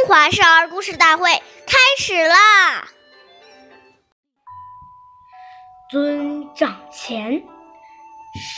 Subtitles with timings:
[0.00, 1.28] 中华少儿故事大会
[1.66, 2.88] 开始啦！
[5.90, 7.42] 尊长前，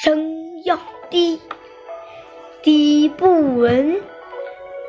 [0.05, 0.79] 声要
[1.11, 1.41] 低，
[2.63, 4.01] 低不闻，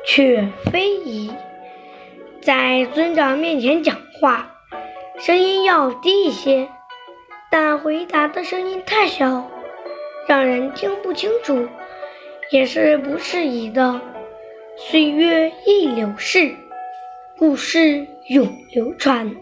[0.06, 1.34] 却非宜。
[2.40, 4.48] 在尊长面前讲话，
[5.18, 6.68] 声音要低一些，
[7.50, 9.50] 但回答的声音太小，
[10.28, 11.68] 让人听不清楚，
[12.52, 14.00] 也是不适宜的。
[14.76, 16.56] 岁月易流逝，
[17.38, 19.32] 故事永流传。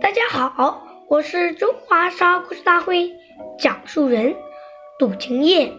[0.00, 3.12] 大家好，我是中华少儿故事大会
[3.58, 4.34] 讲述人
[4.98, 5.70] 杜晴叶，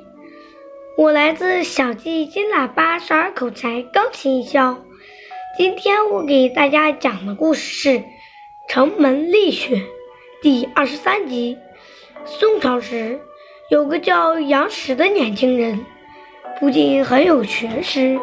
[0.95, 4.77] 我来自小季金喇叭少儿口才钢琴校。
[5.57, 7.89] 今天我给大家讲的故事是
[8.69, 9.75] 《城门立雪》
[10.43, 11.57] 第二十三集。
[12.25, 13.19] 宋朝时，
[13.71, 15.83] 有个叫杨时的年轻人，
[16.59, 18.19] 不仅很有学识。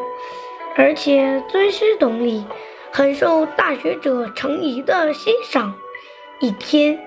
[0.76, 2.44] 而且尊师懂礼，
[2.90, 5.72] 很受大学者程颐的欣赏。
[6.40, 6.98] 一天，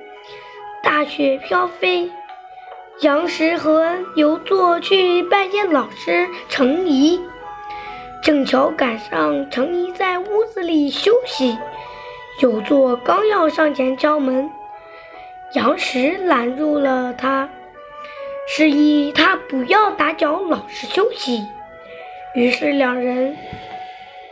[0.81, 2.09] 大雪飘飞，
[3.01, 7.19] 杨时和游作去拜见老师程颐，
[8.23, 11.57] 正巧赶上程颐在屋子里休息。
[12.39, 14.49] 游作刚要上前敲门，
[15.55, 17.49] 杨时拦住了他，
[18.47, 21.45] 示意他不要打搅老师休息。
[22.35, 23.35] 于是两人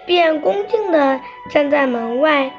[0.05, 2.51] 便恭敬地站在门外，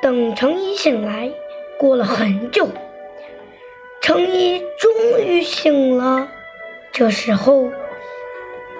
[0.00, 1.30] 等程颐醒来。
[1.78, 2.66] 过了很久，
[4.00, 6.26] 程颐终于醒了。
[6.90, 7.70] 这时候，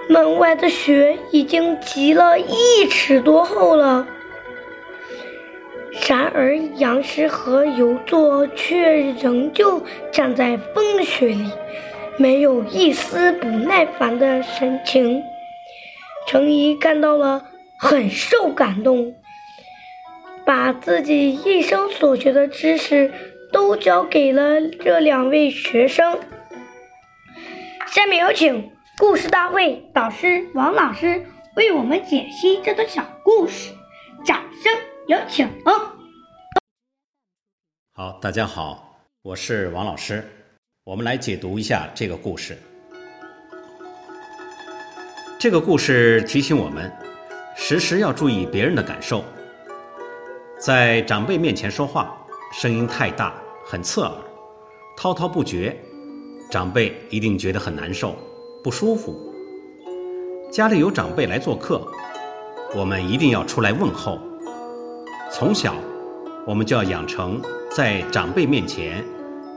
[0.09, 4.09] 门外的雪已经积了一尺多厚了。
[6.09, 11.51] 然而杨时和游作却仍旧站在风雪里，
[12.17, 15.23] 没有一丝不耐烦的神情。
[16.27, 17.47] 程颐看到了，
[17.79, 19.15] 很受感动，
[20.45, 23.13] 把自己一生所学的知识
[23.53, 26.19] 都教给了这两位学生。
[27.87, 33.73] 下面有请故事大会导师王老师为我们解析这段小故事，
[34.25, 34.73] 掌声
[35.07, 35.49] 有请。
[37.95, 40.25] 好，大家好，我是王老师，
[40.83, 42.59] 我们来解读一下这个故事。
[45.39, 46.91] 这个故事提醒我们，
[47.55, 49.23] 时时要注意别人的感受。
[50.59, 52.17] 在长辈面前说话，
[52.55, 54.11] 声音太大，很刺耳，
[54.97, 55.77] 滔滔不绝，
[56.51, 58.17] 长辈一定觉得很难受、
[58.65, 59.15] 不舒服。
[60.51, 61.87] 家里有长辈来做客，
[62.75, 64.19] 我们一定要出来问候。
[65.31, 65.75] 从小，
[66.47, 69.05] 我们就要养成在长辈面前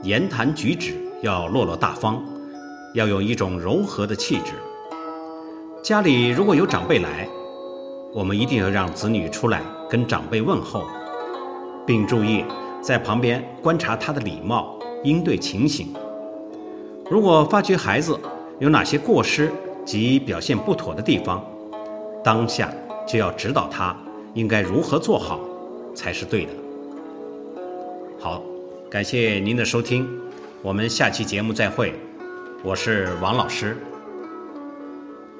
[0.02, 0.92] 言谈举止
[1.22, 2.22] 要落落大方，
[2.92, 4.52] 要有一种柔和的气质。
[5.82, 7.26] 家里如果有长辈来，
[8.12, 10.84] 我们一定要让子女出来跟长辈问候，
[11.86, 12.44] 并注意
[12.82, 15.88] 在旁边观察他的礼貌应对情形。
[17.10, 18.18] 如果发觉孩子
[18.58, 19.50] 有哪些过失
[19.82, 21.42] 及表现不妥的地方，
[22.22, 22.70] 当下
[23.08, 23.96] 就要指导他
[24.34, 25.40] 应该如何做好
[25.94, 26.52] 才是对的。
[28.18, 28.42] 好，
[28.90, 30.06] 感谢您的收听，
[30.60, 31.94] 我们下期节目再会，
[32.62, 33.78] 我是王老师。